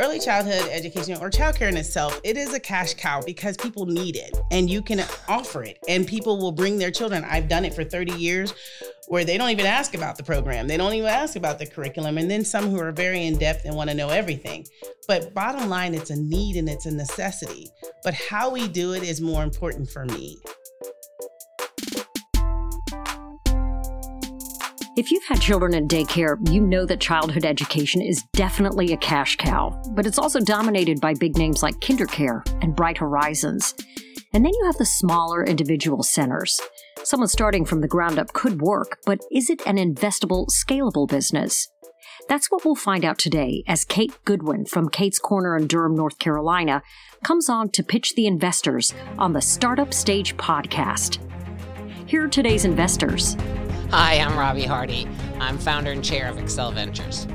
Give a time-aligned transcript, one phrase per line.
[0.00, 4.16] early childhood education or childcare in itself, it is a cash cow because people need
[4.16, 7.24] it and you can offer it and people will bring their children.
[7.28, 8.54] I've done it for 30 years
[9.08, 10.66] where they don't even ask about the program.
[10.68, 12.16] They don't even ask about the curriculum.
[12.16, 14.66] And then some who are very in depth and want to know everything.
[15.06, 17.68] But bottom line, it's a need and it's a necessity.
[18.02, 20.38] But how we do it is more important for me.
[25.00, 29.34] If you've had children in daycare, you know that childhood education is definitely a cash
[29.36, 33.74] cow, but it's also dominated by big names like KinderCare and Bright Horizons.
[34.34, 36.60] And then you have the smaller individual centers.
[37.02, 41.66] Someone starting from the ground up could work, but is it an investable, scalable business?
[42.28, 46.18] That's what we'll find out today as Kate Goodwin from Kate's Corner in Durham, North
[46.18, 46.82] Carolina,
[47.24, 51.20] comes on to pitch the investors on the Startup Stage podcast.
[52.04, 53.34] Here are today's investors.
[53.92, 55.08] Hi, I'm Robbie Hardy.
[55.40, 57.26] I'm founder and chair of Excel Ventures.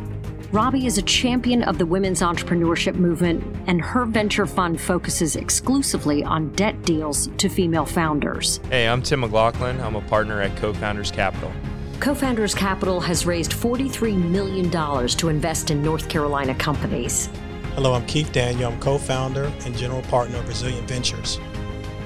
[0.54, 6.24] Robbie is a champion of the women's entrepreneurship movement, and her venture fund focuses exclusively
[6.24, 8.62] on debt deals to female founders.
[8.70, 9.82] Hey, I'm Tim McLaughlin.
[9.82, 11.52] I'm a partner at Co Founders Capital.
[12.00, 17.28] Co Founders Capital has raised $43 million to invest in North Carolina companies.
[17.74, 18.72] Hello, I'm Keith Daniel.
[18.72, 21.38] I'm co founder and general partner of Resilient Ventures.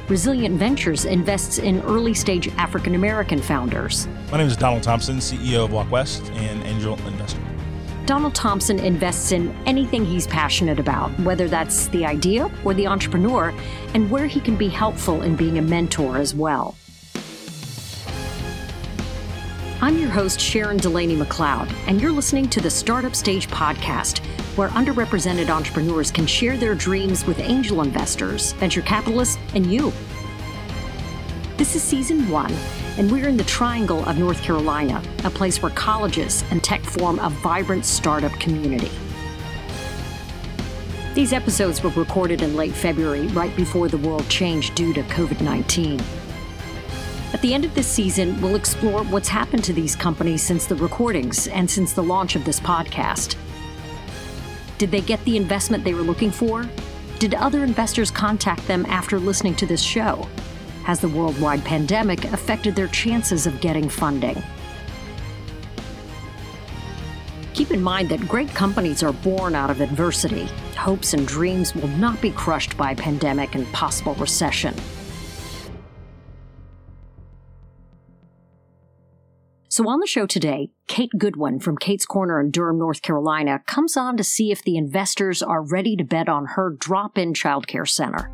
[0.09, 4.07] Resilient Ventures invests in early stage African American founders.
[4.31, 7.39] My name is Donald Thompson, CEO of Walk West and angel investor.
[8.07, 13.53] Donald Thompson invests in anything he's passionate about, whether that's the idea or the entrepreneur,
[13.93, 16.75] and where he can be helpful in being a mentor as well.
[19.79, 24.25] I'm your host, Sharon Delaney McLeod, and you're listening to the Startup Stage podcast,
[24.59, 29.93] where underrepresented entrepreneurs can share their dreams with angel investors, venture capitalists, and you.
[31.55, 32.51] This is season one,
[32.97, 37.19] and we're in the Triangle of North Carolina, a place where colleges and tech form
[37.19, 38.91] a vibrant startup community.
[41.13, 45.39] These episodes were recorded in late February, right before the world changed due to COVID
[45.39, 46.01] 19.
[47.31, 50.75] At the end of this season, we'll explore what's happened to these companies since the
[50.75, 53.37] recordings and since the launch of this podcast.
[54.79, 56.65] Did they get the investment they were looking for?
[57.19, 60.25] Did other investors contact them after listening to this show?
[60.85, 64.41] Has the worldwide pandemic affected their chances of getting funding?
[67.53, 70.47] Keep in mind that great companies are born out of adversity.
[70.77, 74.73] Hopes and dreams will not be crushed by a pandemic and possible recession.
[79.79, 83.95] So, on the show today, Kate Goodwin from Kate's Corner in Durham, North Carolina, comes
[83.95, 87.87] on to see if the investors are ready to bet on her drop in childcare
[87.87, 88.29] center.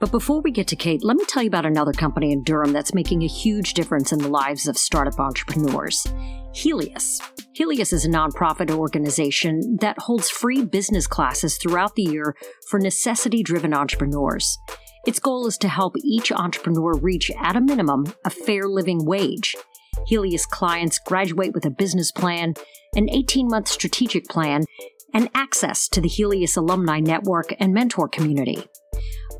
[0.00, 2.72] But before we get to Kate, let me tell you about another company in Durham
[2.72, 6.04] that's making a huge difference in the lives of startup entrepreneurs
[6.52, 7.20] Helius.
[7.56, 12.34] Helius is a nonprofit organization that holds free business classes throughout the year
[12.68, 14.58] for necessity driven entrepreneurs.
[15.06, 19.54] Its goal is to help each entrepreneur reach, at a minimum, a fair living wage.
[20.08, 22.54] Helius clients graduate with a business plan,
[22.96, 24.64] an 18 month strategic plan,
[25.14, 28.66] and access to the Helius alumni network and mentor community.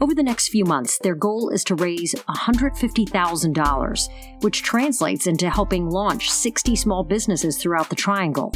[0.01, 5.91] Over the next few months, their goal is to raise $150,000, which translates into helping
[5.91, 8.53] launch 60 small businesses throughout the Triangle.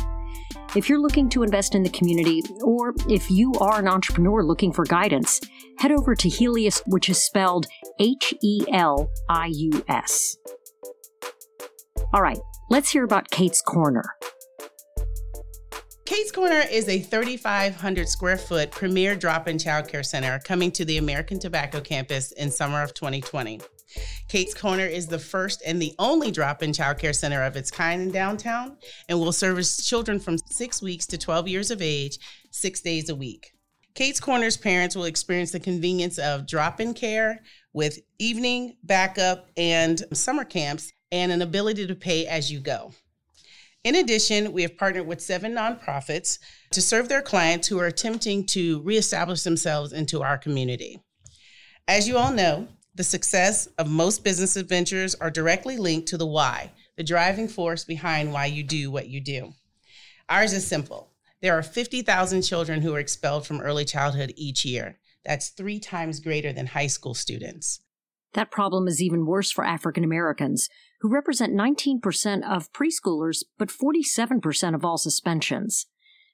[0.76, 4.72] If you're looking to invest in the community, or if you are an entrepreneur looking
[4.72, 5.41] for guidance,
[5.78, 7.66] head over to Helius, which is spelled
[7.98, 10.36] H E L I U S.
[12.14, 12.38] All right,
[12.70, 14.04] let's hear about Kate's Corner.
[16.04, 20.98] Kate's Corner is a 3,500 square foot premier drop in childcare center coming to the
[20.98, 23.60] American Tobacco campus in summer of 2020.
[24.28, 28.02] Kate's Corner is the first and the only drop in childcare center of its kind
[28.02, 28.76] in downtown
[29.08, 32.18] and will service children from six weeks to 12 years of age,
[32.50, 33.52] six days a week.
[33.94, 37.40] Kate's Corner's parents will experience the convenience of drop in care
[37.72, 42.92] with evening, backup, and summer camps, and an ability to pay as you go.
[43.82, 46.38] In addition, we have partnered with seven nonprofits
[46.70, 51.00] to serve their clients who are attempting to reestablish themselves into our community.
[51.88, 56.27] As you all know, the success of most business adventures are directly linked to the
[56.27, 59.53] why, the driving force behind why you do what you do.
[60.28, 61.10] Ours is simple.
[61.41, 64.98] There are 50,000 children who are expelled from early childhood each year.
[65.25, 67.81] That's three times greater than high school students.
[68.34, 70.69] That problem is even worse for African Americans,
[71.01, 72.01] who represent 19%
[72.48, 75.87] of preschoolers, but 47% of all suspensions.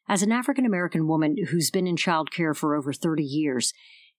[0.09, 3.73] As an African American woman who's been in childcare for over 30 years,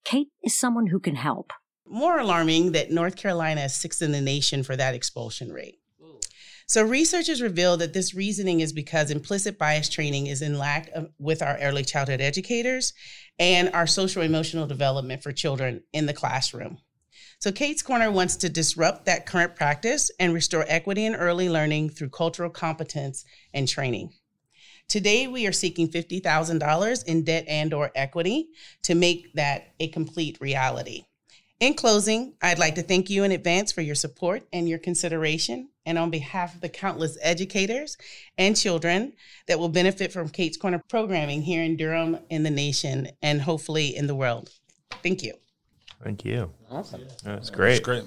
[0.03, 1.51] Kate is someone who can help.
[1.89, 5.79] More alarming that North Carolina is sixth in the nation for that expulsion rate.
[6.69, 10.89] So, research has revealed that this reasoning is because implicit bias training is in lack
[10.89, 12.93] of, with our early childhood educators
[13.39, 16.79] and our social emotional development for children in the classroom.
[17.39, 21.91] So, Kate's Corner wants to disrupt that current practice and restore equity in early learning
[21.91, 23.23] through cultural competence
[23.53, 24.11] and training.
[24.89, 28.49] Today, we are seeking $50,000 in debt and or equity
[28.83, 31.05] to make that a complete reality.
[31.59, 35.69] In closing, I'd like to thank you in advance for your support and your consideration,
[35.87, 37.97] and on behalf of the countless educators
[38.37, 39.13] and children
[39.47, 43.95] that will benefit from Kate's Corner programming here in Durham, in the nation, and hopefully
[43.95, 44.51] in the world.
[45.01, 45.33] Thank you.
[46.03, 46.51] Thank you.
[46.69, 47.07] Awesome.
[47.23, 47.69] That's great.
[47.69, 48.03] That's great.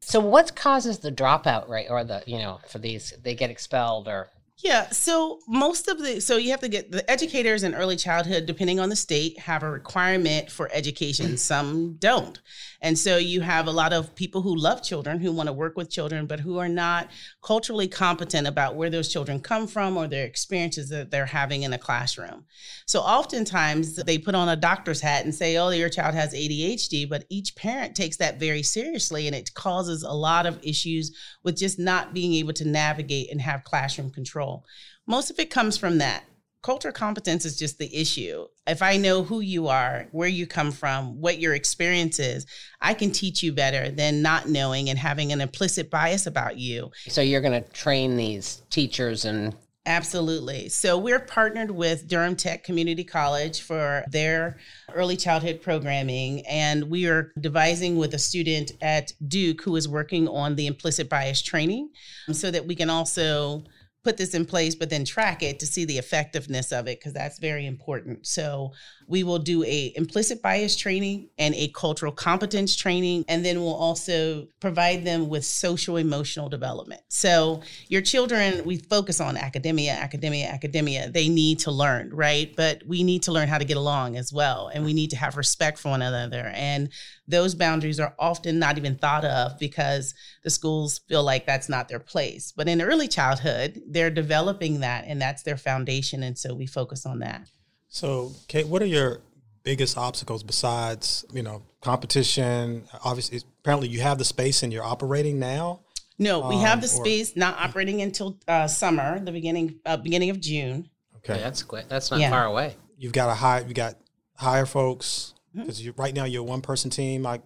[0.00, 4.06] So what causes the dropout rate or the, you know, for these, they get expelled
[4.06, 4.30] or
[4.62, 8.44] Yeah, so most of the so you have to get the educators in early childhood,
[8.46, 11.36] depending on the state, have a requirement for education.
[11.38, 12.38] Some don't.
[12.82, 15.76] And so you have a lot of people who love children, who want to work
[15.76, 17.10] with children, but who are not
[17.42, 21.72] culturally competent about where those children come from or their experiences that they're having in
[21.72, 22.44] a classroom.
[22.86, 27.08] So oftentimes they put on a doctor's hat and say, oh, your child has ADHD,
[27.08, 31.56] but each parent takes that very seriously and it causes a lot of issues with
[31.56, 34.64] just not being able to navigate and have classroom control.
[35.06, 36.24] Most of it comes from that.
[36.62, 38.46] Culture competence is just the issue.
[38.66, 42.44] If I know who you are, where you come from, what your experience is,
[42.82, 46.90] I can teach you better than not knowing and having an implicit bias about you.
[47.08, 49.54] so you're going to train these teachers and
[49.86, 50.68] Absolutely.
[50.68, 54.58] So we're partnered with Durham Tech Community College for their
[54.92, 60.28] early childhood programming, and we are devising with a student at Duke who is working
[60.28, 61.88] on the implicit bias training
[62.30, 63.64] so that we can also
[64.02, 67.12] put this in place but then track it to see the effectiveness of it because
[67.12, 68.26] that's very important.
[68.26, 68.72] So
[69.10, 73.74] we will do a implicit bias training and a cultural competence training and then we'll
[73.74, 77.02] also provide them with social emotional development.
[77.08, 81.10] So your children we focus on academia academia academia.
[81.10, 82.54] They need to learn right?
[82.56, 85.16] But we need to learn how to get along as well and we need to
[85.16, 86.52] have respect for one another.
[86.54, 86.88] And
[87.26, 90.14] those boundaries are often not even thought of because
[90.44, 92.52] the schools feel like that's not their place.
[92.56, 97.04] But in early childhood they're developing that and that's their foundation and so we focus
[97.04, 97.48] on that
[97.90, 99.18] So, Kate, what are your
[99.64, 102.84] biggest obstacles besides you know competition?
[103.04, 105.80] Obviously, apparently you have the space and you're operating now.
[106.18, 109.96] no we have Um, the or- space not operating until uh, summer the beginning uh,
[109.96, 110.88] beginning of june
[111.18, 111.86] Okay, Yeah, that's quick.
[111.88, 112.30] That's not Yeah.
[112.30, 112.76] far away.
[112.96, 113.62] you've got to hire.
[113.66, 113.96] You got
[114.36, 115.62] hire folks Mm-hmm.
[115.62, 117.26] because you right now you're a one person team.
[117.26, 117.40] I,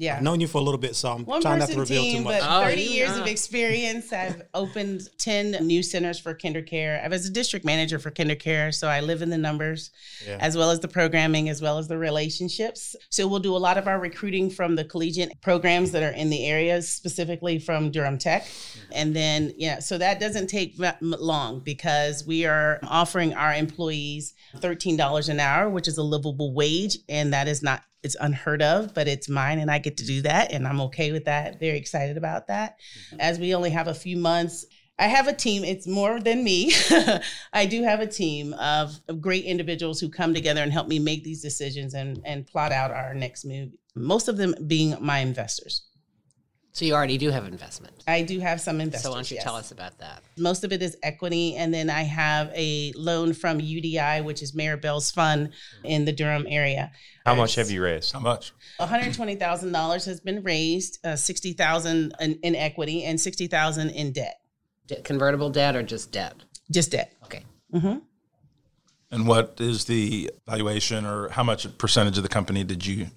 [0.00, 1.80] yeah I've known you for a little bit, so I'm One trying not to person
[1.80, 2.40] reveal team, too much.
[2.40, 4.12] but Oh, 30 you- years of experience.
[4.12, 7.04] I've opened 10 new centers for KinderCare.
[7.04, 9.90] I was a district manager for KinderCare, so I live in the numbers
[10.26, 10.38] Yeah.
[10.40, 12.96] as well as the programming, as well as the relationships.
[13.10, 16.30] So we'll do a lot of our recruiting from the collegiate programs that are in
[16.30, 18.44] the areas, specifically from Durham Tech.
[18.44, 18.90] Mm-hmm.
[18.94, 25.28] And then, yeah, so that doesn't take long because we are offering our employees $13
[25.28, 26.98] an hour, which is a livable wage.
[27.08, 30.22] And that is not, it's unheard of, but it's mine and I get to do
[30.22, 30.52] that.
[30.52, 31.60] And I'm okay with that.
[31.60, 32.78] Very excited about that.
[33.08, 33.20] Mm-hmm.
[33.20, 34.64] As we only have a few months,
[34.98, 35.64] I have a team.
[35.64, 36.72] It's more than me.
[37.52, 40.98] I do have a team of, of great individuals who come together and help me
[40.98, 43.70] make these decisions and, and plot out our next move.
[43.94, 45.86] Most of them being my investors.
[46.72, 48.04] So you already do have investment.
[48.06, 49.02] I do have some investors.
[49.02, 49.44] so why don't you yes.
[49.44, 50.22] tell us about that?
[50.38, 51.56] Most of it is equity.
[51.56, 55.50] And then I have a loan from UDI, which is Mayor Bell's fund
[55.82, 56.92] in the Durham area.
[57.26, 58.12] How much have you raised?
[58.12, 58.52] How much?
[58.80, 64.40] $120,000 has been raised, uh, 60000 in, in equity and 60000 in debt.
[64.86, 66.34] De- convertible debt or just debt?
[66.70, 67.12] Just debt.
[67.24, 67.44] Okay.
[67.74, 67.98] Mm-hmm.
[69.12, 73.08] And what is the valuation, or how much percentage of the company did you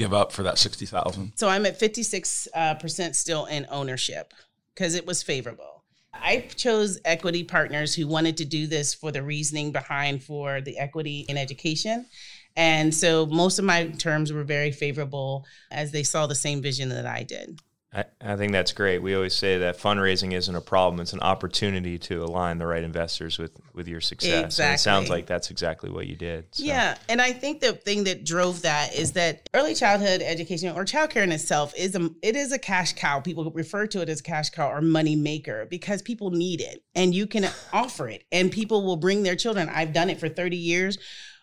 [0.00, 1.32] give up for that sixty thousand?
[1.36, 4.32] So I'm at 56% uh, still in ownership
[4.74, 5.84] because it was favorable.
[6.12, 10.78] I chose equity partners who wanted to do this for the reasoning behind for the
[10.78, 12.06] equity in education.
[12.56, 16.88] And so most of my terms were very favorable as they saw the same vision
[16.88, 17.60] that I did.
[17.92, 19.02] I, I think that's great.
[19.02, 22.84] We always say that fundraising isn't a problem; it's an opportunity to align the right
[22.84, 24.60] investors with with your success.
[24.60, 26.46] And it sounds like that's exactly what you did.
[26.52, 26.62] So.
[26.62, 30.84] Yeah, and I think the thing that drove that is that early childhood education or
[30.84, 33.18] childcare in itself is a it is a cash cow.
[33.18, 37.12] People refer to it as cash cow or money maker because people need it and
[37.12, 39.68] you can offer it and people will bring their children.
[39.68, 40.96] I've done it for 30 years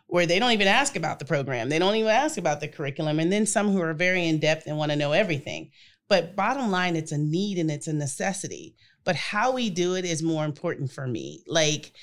[0.05, 1.67] where they don't even ask about the program.
[1.67, 4.65] They don't even ask about the curriculum and then some who are very in depth
[4.65, 5.71] and want to know everything.
[6.09, 8.75] But bottom line it's a need and it's a necessity.
[9.03, 11.43] But how we do it is more important for me.
[11.47, 11.93] Like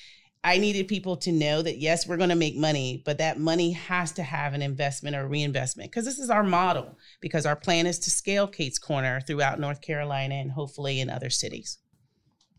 [0.42, 3.72] I needed people to know that yes, we're going to make money, but that money
[3.72, 6.98] has to have an investment or reinvestment because this is our model.
[7.20, 11.30] Because our plan is to scale Kate's Corner throughout North Carolina and hopefully in other
[11.30, 11.78] cities.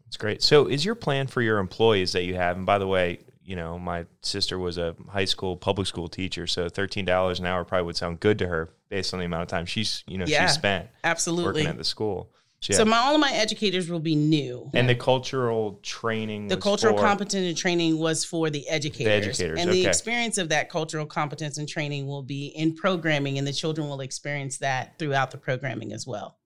[0.06, 0.42] That's great.
[0.42, 2.58] So, is your plan for your employees that you have?
[2.58, 6.48] And by the way, you know, my sister was a high school public school teacher,
[6.48, 9.42] so thirteen dollars an hour probably would sound good to her based on the amount
[9.44, 11.46] of time she's you know Yeah, she spent Absolutely.
[11.46, 12.32] working at the school.
[12.62, 12.90] So, So yeah.
[12.90, 14.72] my, all of my educators will be new.
[14.74, 16.48] and the cultural training.
[16.48, 20.38] the was cultural for- competence and training was for the educators, educators, and the experience
[20.40, 24.58] of that cultural competence and training will be in programming, and the children will experience
[24.60, 26.38] that throughout the programming as well.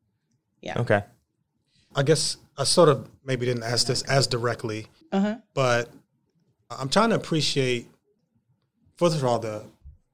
[0.61, 0.79] Yeah.
[0.81, 1.03] Okay.
[1.95, 5.37] I guess I sort of maybe didn't ask this as directly, Uh-huh.
[5.53, 5.89] but
[6.69, 7.87] I'm trying to appreciate,
[8.97, 9.63] first of all, the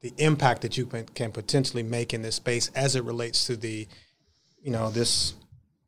[0.05, 3.87] the impact that you can, potentially make in this space as it relates to the,
[4.61, 5.33] you know, this.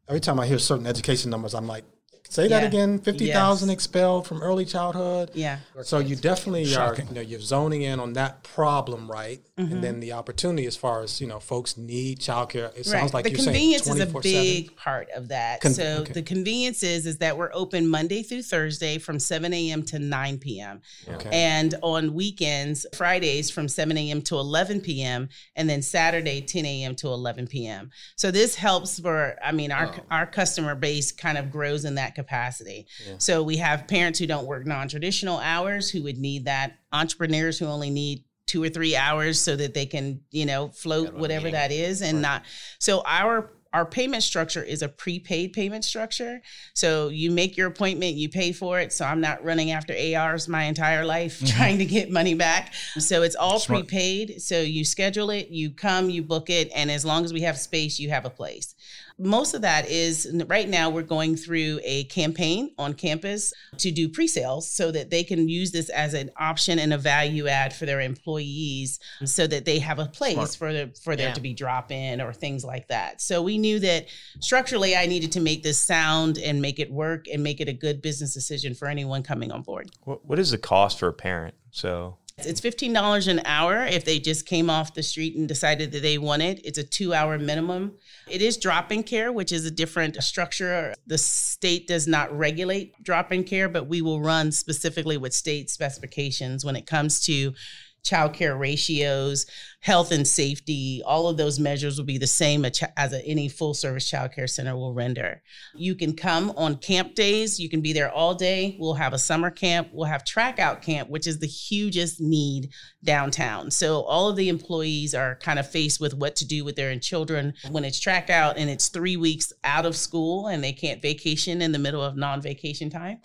[0.10, 1.84] Every time I hear certain education numbers, I'm like,
[2.30, 2.68] say that Yeah.
[2.68, 3.76] again: fifty thousand Yes.
[3.76, 5.32] expelled from early childhood.
[5.34, 5.60] Yeah.
[5.84, 7.06] So you definitely Shocking.
[7.06, 9.40] are, you know, you're zoning in on that problem, right?
[9.58, 9.72] Mm-hmm.
[9.74, 12.76] And then the opportunity, as far as you know, folks need childcare.
[12.78, 14.22] It sounds like the you're convenience saying is a 24/7.
[14.24, 15.62] big part of that.
[15.62, 16.14] Con- so okay.
[16.14, 19.84] the convenience is is that we're open Monday through Thursday from 7 a.m.
[19.84, 20.82] to 9 p.m.
[21.08, 21.30] Okay.
[21.32, 24.22] And on weekends, Fridays from 7 a.m.
[24.24, 25.30] to 11 p.m.
[25.56, 26.96] and then Saturday 10 a.m.
[26.96, 27.90] to 11 p.m.
[28.16, 32.16] So this helps for I mean our our customer base kind of grows in that
[32.18, 32.88] capacity.
[33.20, 37.68] So we have parents who don't work non-traditional hours who would need that, entrepreneurs who
[37.68, 41.72] only need two or three hours so that they can, you know, float whatever that
[41.72, 42.44] is and not
[42.80, 46.42] so our our payment structure is a prepaid payment structure.
[46.74, 48.94] So you make your appointment, you pay for it.
[48.94, 52.74] So I'm not running after ARs my entire life trying to get money back.
[52.98, 53.88] So it's all Smart.
[53.88, 54.42] prepaid.
[54.42, 57.58] So you schedule it, you come, you book it, and as long as we have
[57.58, 58.74] space, you have a place.
[59.20, 64.10] Most of that is right now we're going through a campaign on campus to do
[64.10, 67.86] pre-sales so that they can use this as an option and a value add for
[67.86, 70.56] their employees so that they have a place Smart.
[70.56, 73.22] for the, for there to be drop in or things like that.
[73.22, 74.08] So we knew that
[74.40, 77.74] structurally I needed to make this sound and make it work and make it a
[77.74, 79.90] good business decision for anyone coming on board.
[80.04, 81.56] What, what is the cost for a parent?
[81.72, 85.92] So It's fifteen dollars an hour if they just came off the street and decided
[85.92, 86.60] that they wanted.
[86.60, 86.66] It.
[86.66, 87.94] It's a two-hour minimum.
[88.30, 90.94] It is drop-in care, which is a different structure.
[91.08, 96.64] The state does not regulate drop-in care, but we will run specifically with state specifications
[96.64, 97.56] when it comes to
[98.04, 99.48] child care ratios,
[99.88, 104.10] health and safety, all of those measures will be the same as any full service
[104.10, 105.42] child care center will render.
[105.74, 108.76] You can come on camp days, you can be there all day.
[108.82, 112.72] We'll have a summer camp, we'll have track out camp, which is the hugest need
[113.06, 113.72] downtown.
[113.72, 116.94] So all of the employees are kind of faced with what to do with their
[117.00, 121.02] children when it's track out and it's 3 weeks out of school and they can't
[121.02, 123.20] vacation in the middle of non-vacation time.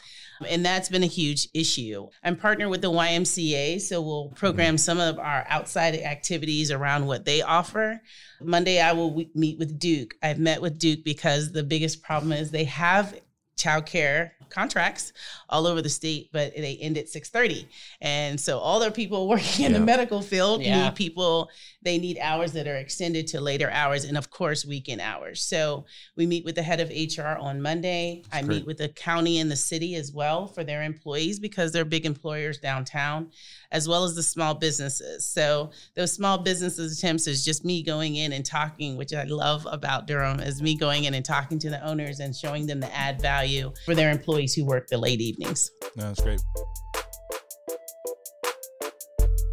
[0.46, 2.08] And that's been a huge issue.
[2.22, 4.76] I'm partnered with the YMCA, so we'll program mm-hmm.
[4.76, 8.00] some of our outside activities around what they offer.
[8.40, 10.14] Monday, I will w- meet with Duke.
[10.22, 13.14] I've met with Duke because the biggest problem is they have
[13.62, 15.12] childcare contracts
[15.48, 17.66] all over the state, but they end at 6:30.
[18.00, 20.84] And so all their people working in the medical field Yeah.
[20.84, 21.50] need people,
[21.82, 25.42] they need hours that are extended to later hours and of course weekend hours.
[25.42, 28.22] So we meet with the head of HR on Monday.
[28.32, 31.84] I meet with the county and the city as well for their employees because they're
[31.84, 33.30] big employers downtown,
[33.70, 35.26] as well as the small businesses.
[35.26, 39.66] So those small businesses attempts is just me going in and talking, which I love
[39.70, 42.94] about Durham, is me going in and talking to the owners and showing them the
[42.94, 43.51] add value
[43.84, 45.70] for their employees who work the late evenings.
[45.96, 46.40] No, that's great.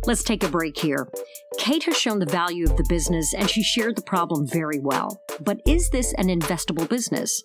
[0.06, 1.08] Let's take a break here.
[1.58, 5.22] Kate has shown the value of the business and she shared the problem very well.
[5.41, 7.44] But is this an investable business?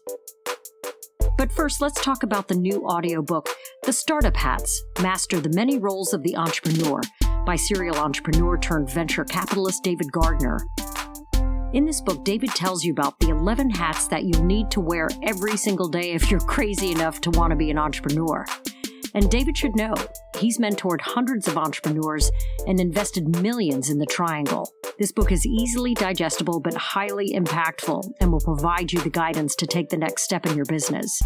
[1.37, 3.49] But first, let's talk about the new audiobook,
[3.83, 7.01] The Startup Hats Master the Many Roles of the Entrepreneur,
[7.45, 10.59] by serial entrepreneur turned venture capitalist David Gardner.
[11.75, 15.09] In this book, David tells you about the 11 hats that you'll need to wear
[15.25, 18.47] every single day if you're crazy enough to want to be an entrepreneur.
[19.13, 19.93] And David should know
[20.39, 22.31] he's mentored hundreds of entrepreneurs
[22.69, 24.71] and invested millions in the triangle.
[25.01, 29.67] This book is easily digestible but highly impactful and will provide you the guidance to
[29.67, 31.21] take the next step in your business.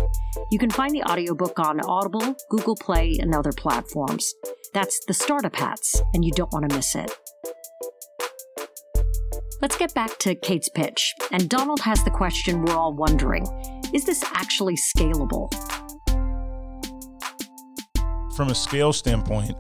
[0.50, 4.33] You can find the audiobook on Audible, Google Play, and other platforms.
[4.73, 7.14] That's the Startup Hats, and you don't want to miss it.
[9.60, 11.14] Let's get back to Kate's pitch.
[11.32, 13.44] And Donald has the question we're all wondering
[13.92, 15.52] Is this actually scalable?
[18.36, 19.56] From a scale standpoint,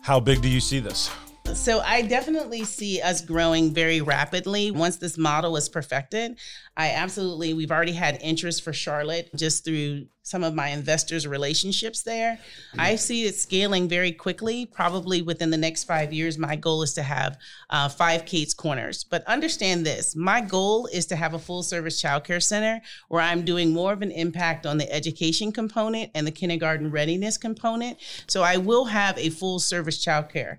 [0.00, 1.10] how big do you see this?
[1.54, 6.38] So I definitely see us growing very rapidly once this model is perfected.
[6.76, 12.02] I absolutely, we've already had interest for Charlotte just through some of my investors' relationships
[12.02, 12.38] there.
[12.78, 16.36] I see it scaling very quickly, probably within the next five years.
[16.36, 17.38] My goal is to have
[17.70, 19.04] uh, five Kate's Corners.
[19.04, 23.44] But understand this my goal is to have a full service childcare center where I'm
[23.44, 27.98] doing more of an impact on the education component and the kindergarten readiness component.
[28.26, 30.58] So I will have a full service childcare.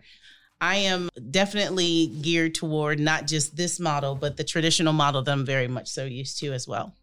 [0.60, 5.46] I am definitely geared toward not just this model, but the traditional model that I'm
[5.46, 6.96] very much so used to as well.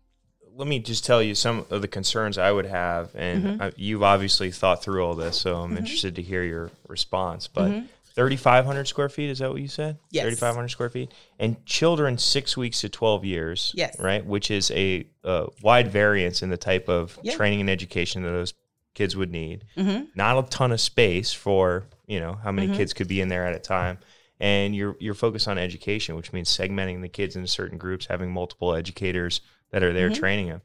[0.56, 3.62] Let me just tell you some of the concerns I would have, and Mm-hmm.
[3.62, 7.48] uh, you've obviously thought through all this, so I'm interested to hear your response.
[7.48, 7.86] But Mm-hmm.
[8.14, 9.98] 3,500 square feet is that what you said?
[10.12, 10.22] Yes.
[10.22, 13.72] 3,500 square feet, and children six weeks to 12 years.
[13.74, 13.98] Yes.
[13.98, 17.34] Right, which is a, uh wide variance in the type of Yeah.
[17.34, 18.54] training and education that those
[18.94, 19.64] kids would need.
[19.76, 20.04] Mm-hmm.
[20.14, 23.44] Not a ton of space for you know how many kids could be in there
[23.46, 23.98] at a time.
[24.40, 28.30] And you're you're focused on education, which means segmenting the kids into certain groups, having
[28.32, 29.96] multiple educators that are Mm-hmm.
[29.96, 30.62] there training them.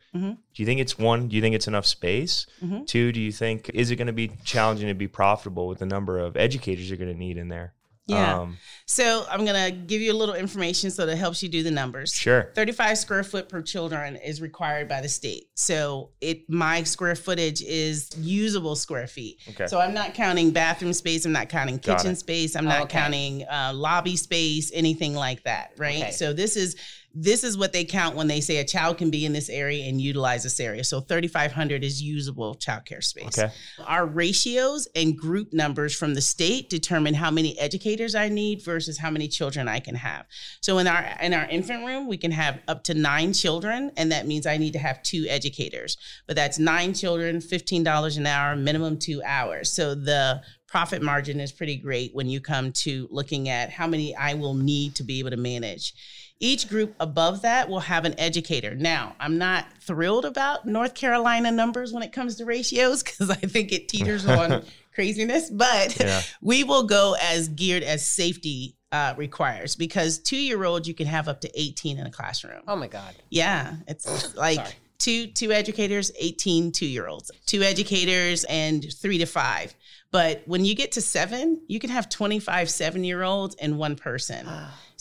[0.53, 1.27] Do you think it's one?
[1.29, 2.45] Do you think it's enough space?
[2.63, 2.83] Mm-hmm.
[2.85, 3.11] Two?
[3.11, 6.19] Do you think is it going to be challenging to be profitable with the number
[6.19, 7.73] of educators you're going to need in there?
[8.09, 8.39] Yeah.
[8.41, 11.69] Um, So I'm gonna give you a little information so that helps you do the
[11.69, 12.11] numbers.
[12.11, 12.51] sure.
[12.55, 15.43] 35 square foot per children is required by the state.
[15.53, 19.41] So it my square footage is usable square feet.
[19.49, 19.67] Okay.
[19.67, 21.25] So I'm not counting bathroom space.
[21.25, 22.55] I'm not counting kitchen space.
[22.55, 22.97] I'm Oh, not okay.
[22.97, 25.71] counting uh, lobby space, anything like that.
[25.77, 26.01] Right.
[26.01, 26.11] Okay.
[26.11, 26.75] So this is
[27.13, 29.85] this is what they count when they say a child can be in this area
[29.85, 30.83] and utilize this area.
[30.83, 33.37] So 3,500 is usable childcare space.
[33.37, 33.51] Okay.
[33.85, 38.99] Our ratios and group numbers from the state determine how many educators I need versus
[38.99, 40.27] how many children I can have.
[40.61, 44.11] So in our in our infant room, we can have up to nine children, and
[44.11, 45.97] that means I need to have two educators.
[46.27, 49.71] But that's nine children, fifteen dollars an hour, minimum two hours.
[49.71, 54.15] So the profit margin is pretty great when you come to looking at how many
[54.15, 55.93] I will need to be able to manage.
[56.41, 58.73] Each group above that will have an educator.
[58.75, 63.35] Now, I'm not thrilled about North Carolina numbers when it comes to ratios because I
[63.35, 66.21] think it teeters on craziness, but Yeah.
[66.41, 71.07] we will go as geared as safety uh, requires because two year olds you can
[71.07, 72.61] have up to 18 in a classroom.
[72.67, 73.13] Oh my God.
[73.29, 74.71] Yeah, it's like Sorry.
[74.97, 79.75] two two educators, 18 two year olds, two educators, and three to five.
[80.11, 83.95] But when you get to seven, you can have 25 seven year olds and one
[83.95, 84.49] person.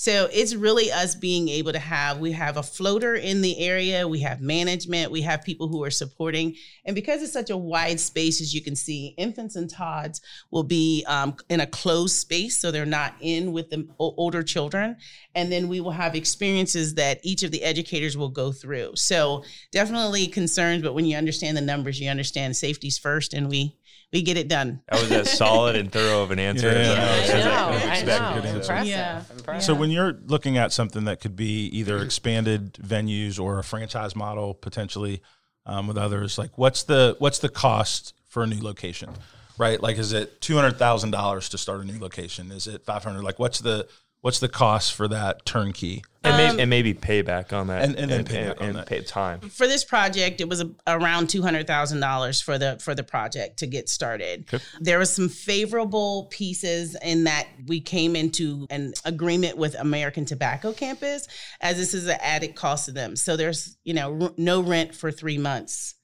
[0.01, 4.07] So it's really us being able to have, we have a floater in the area,
[4.07, 6.55] we have management, we have people who are supporting.
[6.85, 10.21] And because it's such a wide space, as you can see, infants and tots
[10.53, 12.61] will be um, in a closed space.
[12.61, 14.99] So they're not in with the older children.
[15.35, 18.95] And then we will have experiences that each of the educators will go through.
[18.95, 23.75] So definitely concerns, but when you understand the numbers, you understand safety's first and we,
[24.13, 24.81] we get it done.
[24.89, 27.45] That was as solid and thorough of an answer Yeah, as yeah, I yeah.
[27.45, 27.77] I know.
[27.77, 28.41] I could I know.
[28.41, 28.61] Good answer.
[28.61, 28.89] Impressive.
[28.89, 29.23] Yeah.
[29.31, 29.65] Impressive.
[29.65, 34.17] So when you're looking at something that could be either expanded venues or a franchise
[34.17, 35.23] model potentially
[35.67, 39.11] um, with others, like what's the what's the cost for a new location,
[39.59, 39.83] right?
[39.83, 42.51] Like, is it two hundred thousand dollars to start a new location?
[42.51, 43.25] Is it five hundred?
[43.25, 43.87] Like, what's the
[44.21, 46.03] what's the cost for that turnkey?
[46.25, 48.87] and, Um, may, and maybe payback on that, And- and then payback on and that.
[48.87, 49.39] pay time.
[49.51, 53.05] for this project, it was a, around two hundred thousand dollars for the for the
[53.05, 54.45] project to get started.
[54.81, 60.73] There was some favorable pieces in that we came into an agreement with American Tobacco
[60.73, 61.29] Campus,
[61.61, 63.15] as this is an added cost to them.
[63.15, 65.95] So there's you know r- no rent for three months.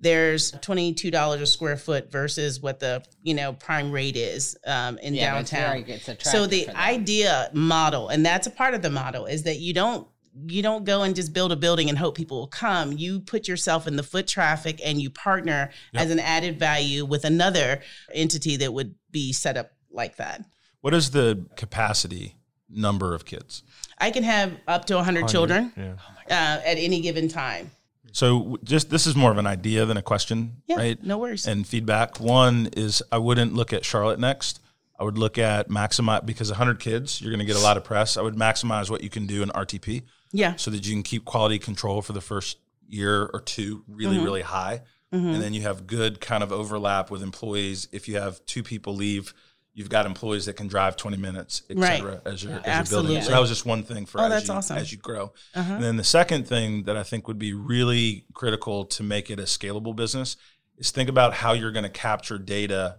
[0.00, 4.56] There's twenty two dollars a square foot versus what the you know prime rate is
[4.66, 5.84] um, in Yeah, but it's downtown.
[5.84, 9.58] very- it's so the idea model, and that's a part of the model, is that
[9.58, 10.06] you don't
[10.46, 12.92] you don't go and just build a building and hope people will come.
[12.92, 17.24] You put yourself in the foot traffic and you partner as an added value with
[17.24, 17.80] another
[18.14, 20.44] entity that would be set up like that.
[20.80, 22.36] What is the capacity
[22.70, 23.64] number of kids?
[23.98, 25.94] I can have up to 100 children Yeah.
[26.30, 27.72] uh, at any given time.
[28.12, 31.02] So just this is more of an idea than a question, Yeah, right?
[31.02, 31.46] no worries.
[31.46, 32.20] And feedback.
[32.20, 34.60] One is I wouldn't look at Charlotte next.
[34.98, 37.84] I would look at maximize because 100 kids, you're going to get a lot of
[37.84, 38.16] press.
[38.16, 40.56] I would maximize what you can do in RTP yeah.
[40.56, 44.24] so that you can keep quality control for the first year or two really, Mm-hmm.
[44.24, 44.82] really high.
[45.10, 47.88] And then you have good kind of overlap with employees.
[47.92, 49.32] If you have two people leave,
[49.78, 51.98] you've got employees that can drive 20 minutes, et Right.
[51.98, 53.22] cetera, as you're, as you're building.
[53.22, 54.74] So that was just one thing for Oh, as, that's you, awesome.
[54.74, 54.82] Uh-huh.
[54.82, 55.32] as you grow.
[55.54, 59.38] And then the second thing that I think would be really critical to make it
[59.38, 60.36] a scalable business
[60.78, 62.96] is think about how you're going to capture data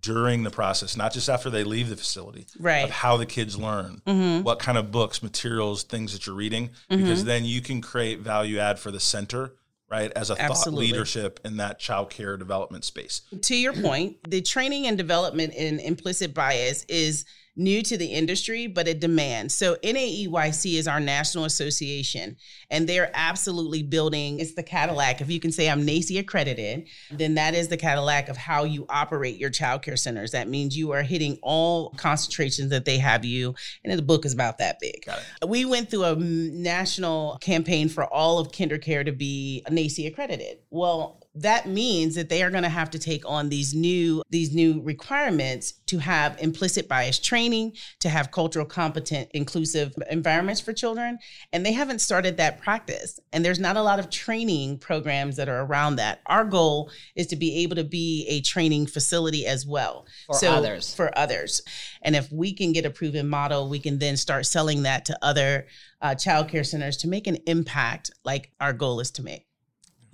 [0.00, 2.76] during the process, not just after they leave the facility, Right.
[2.78, 2.84] Mm-hmm.
[2.84, 4.02] of how the kids learn,
[4.44, 8.58] what kind of books, materials, things that you're reading, because then you can create value
[8.58, 9.54] add for the center,
[9.94, 10.86] right, as a Absolutely.
[10.86, 13.22] thought leadership in that child care development space.
[13.42, 17.24] to your point, the training and development in implicit bias is
[17.56, 19.52] new to the industry, but a demand.
[19.52, 22.36] So NAEYC is our national association,
[22.70, 24.40] and they're absolutely building.
[24.40, 25.20] It's the Cadillac.
[25.20, 28.86] If you can say I'm NAEYC accredited, then that is the Cadillac of how you
[28.88, 30.32] operate your childcare centers.
[30.32, 33.54] That means you are hitting all concentrations that they have you.
[33.84, 35.08] And the book is about that big.
[35.46, 40.58] We went through a national campaign for all of KinderCare to be NAEYC accredited.
[40.70, 44.54] Well, that means that they are going to have to take on these new these
[44.54, 51.18] new requirements to have implicit bias training to have cultural competent inclusive environments for children
[51.52, 53.18] and they haven't started that practice.
[53.32, 56.20] And there's not a lot of training programs that are around that.
[56.26, 60.06] Our goal is to be able to be a training facility as well.
[60.26, 60.94] For so, others.
[60.94, 61.62] for others.
[62.02, 65.18] And if we can get a proven model we can then start selling that to
[65.20, 65.66] other
[66.00, 69.46] uh, child care centers to make an impact like our goal is to make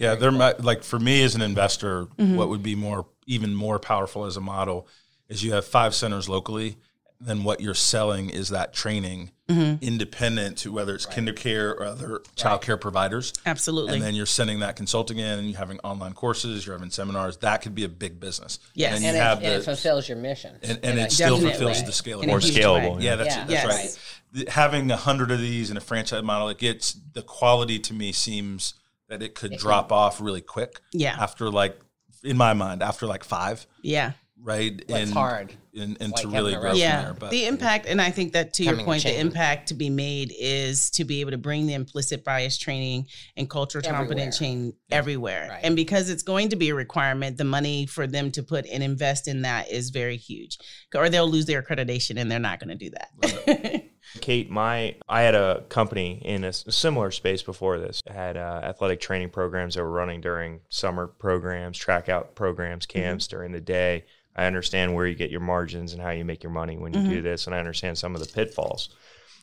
[0.01, 2.35] yeah, there might like for me as an investor, mm-hmm.
[2.35, 4.89] what would be more even more powerful as a model
[5.29, 6.79] is you have five centers locally.
[7.21, 9.85] Then what you're selling is that training mm-hmm.
[9.85, 11.19] independent to whether it's right.
[11.19, 13.35] KinderCare or other child care providers.
[13.45, 13.93] Absolutely.
[13.93, 17.37] And then you're sending that consulting in and you're having online courses, you're having seminars.
[17.37, 18.59] That could be a big business.
[18.73, 18.97] Yes.
[18.97, 20.57] And, and, it, and it, fulfills your mission.
[20.63, 22.23] And, and it still fulfills the scale.
[22.23, 23.03] More scalable.
[23.03, 23.45] Yeah, that's, yeah.
[23.45, 23.99] that's yes.
[24.35, 24.49] right.
[24.49, 28.13] Having a hundred of these in a franchise model, it gets the quality to me
[28.13, 28.73] seems
[29.11, 29.95] that it could it drop could.
[29.97, 30.81] off really quick.
[30.93, 31.17] Yeah.
[31.19, 31.79] After like,
[32.25, 33.67] in my mind, after like five.
[33.83, 34.13] Yeah.
[34.43, 34.83] Right.
[34.89, 35.55] Well, and, hard.
[35.77, 37.03] And, and like to really grow yeah.
[37.03, 39.91] There, but, the impact, and I think that to your point, the impact to be
[39.91, 44.75] made is to be able to bring the implicit bias training and cultural competent change
[44.89, 44.97] yeah.
[44.97, 45.49] everywhere.
[45.51, 45.61] Right.
[45.63, 48.83] And because it's going to be a requirement, the money for them to put and
[48.83, 50.59] invest in that is very huge.
[50.95, 53.85] Or they'll lose their accreditation and they're not going to do that.
[54.21, 58.01] Kate, my I had a company in a similar space before this.
[58.09, 62.87] I had uh, athletic training programs that were running during summer programs, track out programs,
[62.87, 63.01] mm-hmm.
[63.01, 63.37] camps mm-hmm.
[63.37, 64.05] during the day.
[64.35, 67.01] I understand where you get your margins and how you make your money when you
[67.01, 67.11] mm-hmm.
[67.11, 68.91] do this, and I understand some of the pitfalls.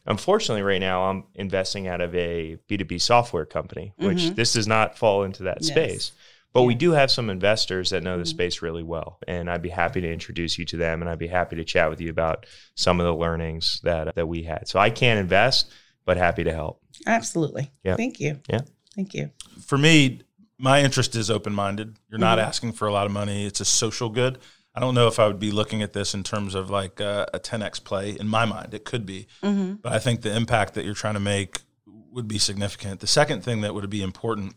[0.06, 4.36] Unfortunately, right now I'm investing out of a B2B software company, which mm-hmm.
[4.36, 5.72] this does not fall into that yes.
[5.72, 6.12] space.
[6.54, 6.68] But yeah.
[6.68, 8.30] we do have some investors that know the mm-hmm.
[8.30, 11.28] space really well, and I'd be happy to introduce you to them, and I'd be
[11.28, 14.68] happy to chat with you about some of the learnings that that we had.
[14.68, 15.72] So I can't invest,
[16.06, 16.82] but happy to help.
[17.06, 17.72] Absolutely.
[17.84, 17.96] Yeah.
[17.96, 18.40] Thank you.
[18.50, 18.62] Yeah.
[18.96, 19.30] Thank you.
[19.66, 20.22] For me,
[20.58, 21.98] my interest is open minded.
[22.10, 22.48] You're not mm-hmm.
[22.48, 23.46] asking for a lot of money.
[23.46, 24.40] It's a social good.
[24.74, 27.28] I don't know if I would be looking at this in terms of like a,
[27.34, 28.12] a 10x play.
[28.12, 29.74] In my mind, it could be, mm-hmm.
[29.76, 31.62] but I think the impact that you're trying to make
[32.12, 33.00] would be significant.
[33.00, 34.56] The second thing that would be important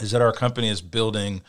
[0.00, 1.42] is that our company is building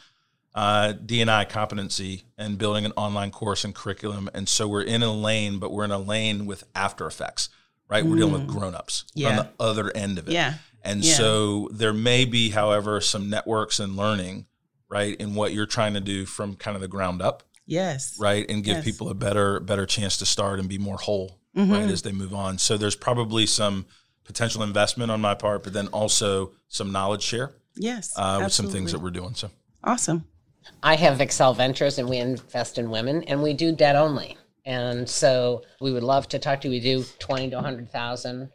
[0.56, 4.30] uh, D&I competency and building an online course and curriculum.
[4.34, 7.50] And so we're in a lane, but we're in a lane with after effects,
[7.88, 8.04] right?
[8.04, 8.10] Mm.
[8.10, 8.48] We're dealing with mm.
[8.48, 9.30] grown-ups yeah.
[9.30, 10.34] on the other end of it.
[10.34, 10.56] Yeah.
[10.82, 11.14] And yeah.
[11.14, 14.48] so there may be, however, some networks and learning,
[14.88, 17.44] right, in what you're trying to do from kind of the ground up.
[17.66, 18.18] Yes.
[18.20, 18.50] Right.
[18.50, 18.86] And give yes.
[18.86, 21.72] people a better, better chance to start and be more whole, mm-hmm.
[21.72, 22.58] right, as they move on.
[22.58, 23.86] So there's probably some
[24.24, 28.13] potential investment on my part, but then also some knowledge share Yes.
[28.15, 29.34] Uh, with some things that we're doing.
[29.34, 29.50] So
[29.84, 30.26] awesome.
[30.84, 34.38] I have Excel Ventures and we invest in women and we do debt only.
[34.65, 36.74] And so we would love to talk to you.
[36.74, 38.50] We do 20 to 100,000,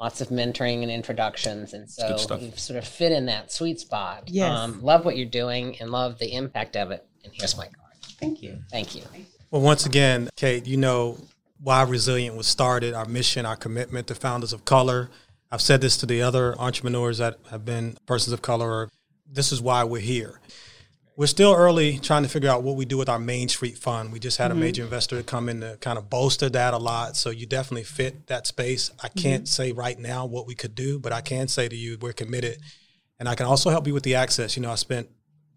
[0.00, 1.74] lots of mentoring and introductions.
[1.74, 4.24] And so we sort of fit in that sweet spot.
[4.28, 4.50] Yes.
[4.50, 7.04] Um, love what you're doing and love the impact of it.
[7.24, 7.92] And here's my card.
[8.18, 8.58] Thank you.
[8.70, 9.02] Thank you.
[9.50, 11.18] Well, once again, Kate, you know
[11.60, 15.10] why Resilient was started, our mission, our commitment to founders of color,
[15.50, 18.88] I've said this to the other entrepreneurs that have been persons of color.
[19.30, 20.40] This is why we're here.
[21.16, 24.12] We're still early trying to figure out what we do with our Main Street Fund.
[24.12, 24.58] We just had mm-hmm.
[24.58, 27.16] a major investor come in to kind of bolster that a lot.
[27.16, 28.92] So you definitely fit that space.
[29.02, 29.46] I can't mm-hmm.
[29.46, 32.58] say right now what we could do, but I can say to you we're committed.
[33.18, 34.56] And I can also help you with the access.
[34.56, 35.08] You know, I spent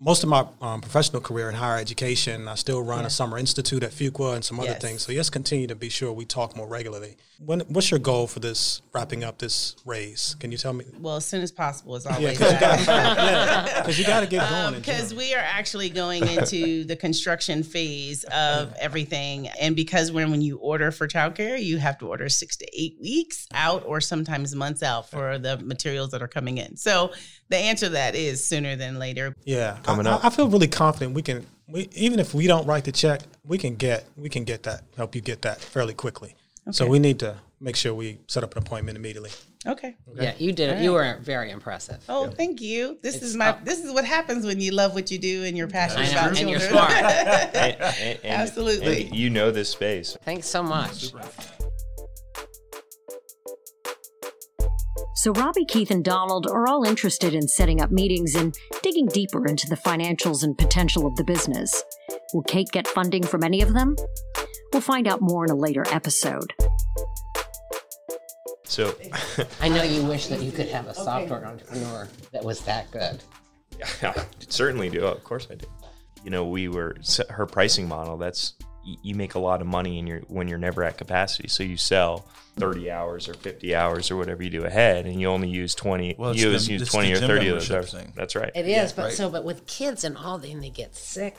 [0.04, 2.48] most of my um, professional career in higher education.
[2.48, 3.06] I still run yeah.
[3.06, 4.82] a summer institute at Fuqua and some other yes.
[4.82, 5.02] things.
[5.04, 7.18] So yes, continue to be sure we talk more regularly.
[7.38, 10.36] When, what's your goal for this wrapping up this raise?
[10.40, 10.86] Can you tell me?
[11.00, 12.40] Well, as soon as possible is always.
[12.40, 14.76] Yeah, because you got to get going.
[14.76, 20.32] Because um, we are actually going into the construction phase of everything, and because when
[20.32, 24.02] when you order for childcare, you have to order six to eight weeks out, or
[24.02, 26.76] sometimes months out for the materials that are coming in.
[26.76, 27.12] So
[27.52, 29.36] the answer to that is sooner than later.
[29.44, 30.26] Yeah, coming I, up.
[30.26, 31.46] I feel really confident we can.
[31.68, 34.84] We, even if we don't write the check, we can get we can get that
[34.98, 36.36] help you get that fairly quickly.
[36.68, 36.72] Okay.
[36.72, 39.32] So we need to make sure we set up an appointment immediately.
[39.66, 39.96] Okay.
[40.10, 40.24] okay.
[40.24, 40.74] Yeah, you did it.
[40.74, 40.82] Right.
[40.82, 42.04] You were very impressive.
[42.10, 42.32] Oh, yeah.
[42.32, 42.98] thank you.
[43.04, 43.56] This it's is my.
[43.64, 46.38] This is what happens when you love what you do and you're passionate about and
[46.38, 46.60] children.
[46.60, 46.92] you're smart.
[46.92, 49.04] and, and, and, Absolutely.
[49.14, 50.18] you know this space.
[50.24, 51.14] Thanks so much.
[55.22, 59.46] So, Robbie, Keith, and Donald are all interested in setting up meetings and digging deeper
[59.46, 61.84] into the financials and potential of the business.
[62.34, 63.96] Will Kate get funding from any of them?
[64.74, 66.56] We'll find out more in a later episode.
[68.64, 68.96] So,
[69.62, 73.22] I know you wish that you could have a software entrepreneur that was that good.
[73.78, 75.06] yeah, I certainly do.
[75.06, 75.68] Of course, I do.
[76.24, 76.96] You know, we were
[77.30, 78.18] her pricing model.
[78.18, 81.48] That's you make a lot of money in your when you're never at capacity.
[81.48, 85.28] So you sell 30 hours or 50 hours or whatever you do ahead, and you
[85.28, 86.16] only use 20.
[86.18, 87.92] Well, it's you the- use 20 or 30 of those hours.
[87.94, 88.14] thing.
[88.16, 88.52] That's right.
[88.56, 89.14] It is, but right.
[89.14, 91.38] so, but with kids and all, then they get sick.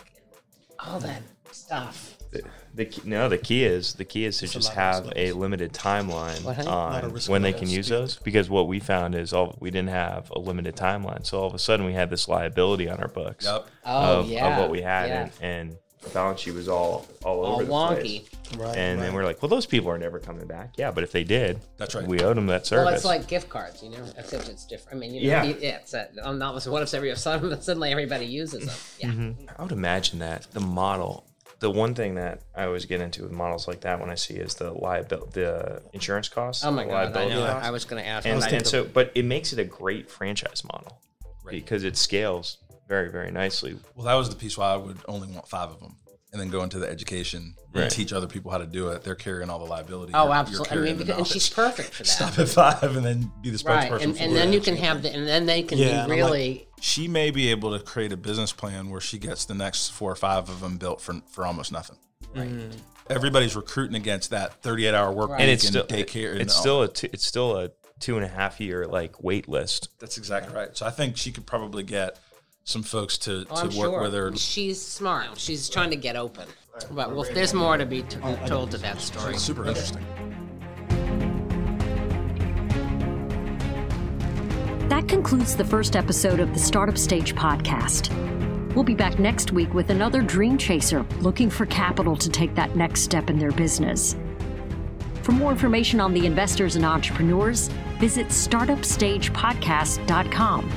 [0.79, 2.17] All that stuff.
[2.33, 2.43] The,
[2.75, 5.33] the key, no, the key is the key is to just lot of have a
[5.33, 6.67] limited timeline What, honey?
[6.69, 8.17] Lot of on when they can use those.
[8.17, 11.55] Because what we found is all we didn't have a limited timeline, so all of
[11.55, 13.67] a sudden we had this liability on our books Yep.
[13.85, 14.49] Oh, of, yeah.
[14.51, 15.23] of what we had, yeah.
[15.23, 15.79] and, and the
[16.11, 18.01] balance sheet was all all, all over the wonky.
[18.01, 18.31] place.
[18.57, 18.77] Right.
[18.77, 19.15] And then right.
[19.15, 20.75] we're like, well, those people are never coming back.
[20.77, 22.07] Yeah, but if they did, That's right.
[22.07, 22.85] We owed them that service.
[22.85, 24.97] Well, it's like gift cards, you know, except it's different.
[24.97, 25.43] I mean, you know, Yeah.
[25.45, 26.63] yeah, yeah it's a, I'm not.
[26.67, 28.77] What if every suddenly everybody uses them?
[28.99, 29.15] Yeah.
[29.17, 29.47] Mm-hmm.
[29.59, 31.25] I would imagine that the model,
[31.61, 34.35] the one thing that I always get into with models like that when I see
[34.35, 36.63] is the liability, the insurance costs.
[36.65, 37.45] Oh my the god, I know.
[37.45, 38.27] I was going to ask.
[38.27, 41.01] and, but and so, but it makes it a great franchise model
[41.45, 41.55] Right.
[41.55, 42.59] because it scales
[42.93, 43.75] very, very nicely.
[43.97, 45.97] Well, that was the piece why I would only want five of them,
[46.31, 47.85] and then go into the education Right.
[47.85, 49.03] and teach other people how to do it.
[49.03, 50.13] They're carrying all the liability.
[50.13, 50.77] oh, You're- you're absolutely.
[50.77, 52.09] I mean, because, and she's perfect for that.
[52.09, 53.91] Stop at five, and then be the spokesperson.
[53.93, 55.91] right, and, for and then you can have the, and then they can Yeah, be
[55.93, 56.69] and I'm like- really.
[56.83, 60.13] She may be able to create a business plan where she gets the next four
[60.13, 61.97] or five of them built for for almost nothing.
[62.37, 62.51] Right.
[62.51, 62.73] Mm.
[63.09, 65.37] Everybody's recruiting against that 38 hour work Right.
[65.37, 66.33] week And and, it's still daycare.
[66.33, 66.61] and It's all.
[66.61, 69.91] still a it's still a two and a half year like wait list.
[70.01, 70.77] That's exactly right.
[70.77, 72.19] So I think she could probably get
[72.65, 74.03] some folks to, Oh, to I'm work sure.
[74.03, 74.37] with her.
[74.37, 75.39] She's smart.
[75.39, 76.47] She's trying to get open.
[76.91, 79.37] But well, there's more to be t- told to that story.
[79.37, 80.07] Super interesting.
[84.89, 88.11] That concludes the first episode of the Startup Stage podcast.
[88.75, 92.75] We'll be back next week with another dream chaser looking for capital to take that
[92.77, 94.17] next step in their business.
[95.23, 97.69] For more information on the investors and entrepreneurs,
[98.01, 100.71] visit startupstagepodcast.com.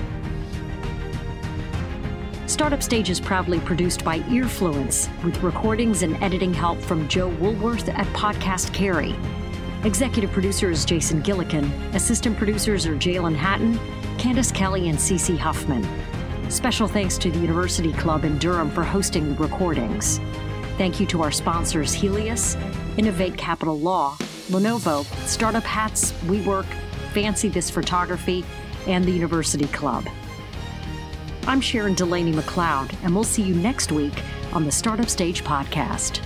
[2.55, 7.89] Startup Stage is proudly produced by Earfluence with recordings and editing help from Joe Woolworth
[7.89, 9.13] at Podcast Carry.
[9.83, 11.69] Executive producer is Jason Gillikin.
[11.93, 13.77] Assistant producers are Jalen Hatton,
[14.17, 15.85] Candace Kelly, and Cece Huffman.
[16.49, 20.21] Special thanks to the University Club in Durham for hosting the recordings.
[20.77, 22.55] Thank you to our sponsors Helius,
[22.97, 24.15] Innovate Capital Law,
[24.47, 26.67] Lenovo, Startup Hats, WeWork,
[27.11, 28.45] Fancy This Photography,
[28.87, 30.05] and the University Club.
[31.47, 36.21] I'm Sharon Delaney McLeod, and we'll see you next week on the Startup Stage Podcast.